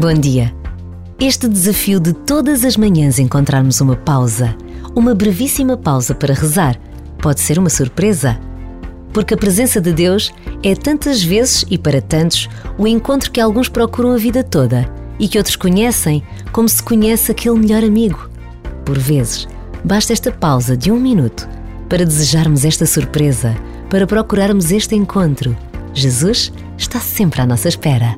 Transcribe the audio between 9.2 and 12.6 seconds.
a presença de Deus é tantas vezes e para tantos